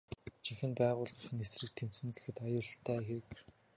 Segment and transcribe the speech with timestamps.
[0.45, 3.29] Жинхэнэ байгууллынх нь эсрэг тэмцэнэ гэхэд аюултай хэрэг.